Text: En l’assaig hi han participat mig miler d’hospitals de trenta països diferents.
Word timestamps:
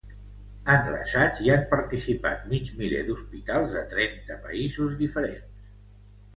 En 0.75 0.87
l’assaig 0.93 1.41
hi 1.43 1.51
han 1.55 1.67
participat 1.73 2.49
mig 2.55 2.73
miler 2.81 3.03
d’hospitals 3.11 3.77
de 3.79 3.87
trenta 3.95 4.41
països 4.49 4.99
diferents. 5.07 5.73